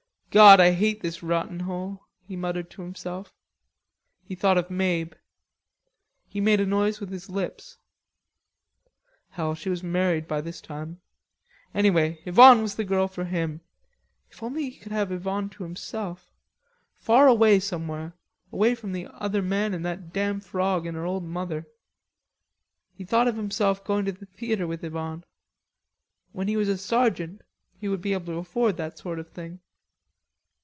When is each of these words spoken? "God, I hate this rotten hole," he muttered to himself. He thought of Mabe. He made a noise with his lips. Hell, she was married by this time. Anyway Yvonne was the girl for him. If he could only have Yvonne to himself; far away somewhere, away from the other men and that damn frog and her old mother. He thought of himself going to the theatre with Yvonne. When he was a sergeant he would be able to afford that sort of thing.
"God, 0.33 0.61
I 0.61 0.71
hate 0.71 1.01
this 1.01 1.21
rotten 1.21 1.59
hole," 1.59 2.07
he 2.25 2.37
muttered 2.37 2.69
to 2.69 2.81
himself. 2.81 3.33
He 4.23 4.33
thought 4.33 4.57
of 4.57 4.71
Mabe. 4.71 5.11
He 6.25 6.39
made 6.39 6.61
a 6.61 6.65
noise 6.65 7.01
with 7.01 7.09
his 7.09 7.29
lips. 7.29 7.77
Hell, 9.31 9.55
she 9.55 9.67
was 9.67 9.83
married 9.83 10.29
by 10.29 10.39
this 10.39 10.61
time. 10.61 11.01
Anyway 11.73 12.21
Yvonne 12.23 12.61
was 12.61 12.75
the 12.75 12.85
girl 12.85 13.09
for 13.09 13.25
him. 13.25 13.59
If 14.29 14.35
he 14.37 14.71
could 14.71 14.93
only 14.93 14.97
have 15.01 15.11
Yvonne 15.11 15.49
to 15.49 15.63
himself; 15.63 16.31
far 16.95 17.27
away 17.27 17.59
somewhere, 17.59 18.13
away 18.53 18.73
from 18.73 18.93
the 18.93 19.07
other 19.07 19.41
men 19.41 19.73
and 19.73 19.83
that 19.83 20.13
damn 20.13 20.39
frog 20.39 20.85
and 20.85 20.95
her 20.95 21.03
old 21.03 21.25
mother. 21.25 21.67
He 22.93 23.03
thought 23.03 23.27
of 23.27 23.35
himself 23.35 23.83
going 23.83 24.05
to 24.05 24.13
the 24.13 24.27
theatre 24.27 24.65
with 24.65 24.81
Yvonne. 24.81 25.25
When 26.31 26.47
he 26.47 26.55
was 26.55 26.69
a 26.69 26.77
sergeant 26.77 27.41
he 27.77 27.89
would 27.89 28.01
be 28.01 28.13
able 28.13 28.27
to 28.27 28.37
afford 28.39 28.77
that 28.77 28.97
sort 28.97 29.19
of 29.19 29.29
thing. 29.29 29.59